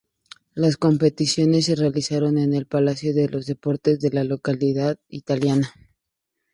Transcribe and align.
Las 0.55 0.77
competiciones 0.77 1.67
se 1.67 1.75
realizaron 1.75 2.39
en 2.39 2.55
el 2.55 2.65
Palacio 2.65 3.13
de 3.13 3.29
los 3.29 3.45
Deportes 3.45 3.99
de 3.99 4.09
la 4.09 4.23
localidad 4.23 4.97
italiana. 5.09 5.75